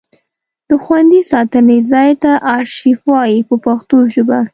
[0.69, 4.39] د خوندي ساتنې ځای ته ارشیف وایي په پښتو ژبه.